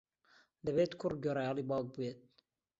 [0.65, 2.19] دەبێت کوڕ گوێڕایەڵی باوک بێت.